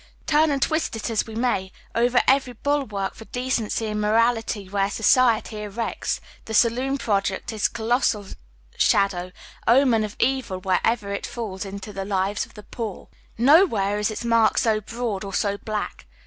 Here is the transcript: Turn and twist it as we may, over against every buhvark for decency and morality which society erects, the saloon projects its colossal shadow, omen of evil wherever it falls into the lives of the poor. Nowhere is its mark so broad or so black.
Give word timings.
Turn 0.25 0.49
and 0.49 0.59
twist 0.59 0.95
it 0.95 1.11
as 1.11 1.27
we 1.27 1.35
may, 1.35 1.71
over 1.93 2.17
against 2.17 2.25
every 2.29 2.53
buhvark 2.55 3.13
for 3.13 3.25
decency 3.25 3.85
and 3.85 4.01
morality 4.01 4.67
which 4.67 4.93
society 4.93 5.61
erects, 5.61 6.19
the 6.45 6.55
saloon 6.55 6.97
projects 6.97 7.53
its 7.53 7.67
colossal 7.67 8.25
shadow, 8.79 9.31
omen 9.67 10.03
of 10.03 10.15
evil 10.17 10.57
wherever 10.57 11.13
it 11.13 11.27
falls 11.27 11.65
into 11.65 11.93
the 11.93 12.03
lives 12.03 12.47
of 12.47 12.55
the 12.55 12.63
poor. 12.63 13.09
Nowhere 13.37 13.99
is 13.99 14.09
its 14.09 14.25
mark 14.25 14.57
so 14.57 14.81
broad 14.81 15.23
or 15.23 15.35
so 15.35 15.55
black. 15.59 16.07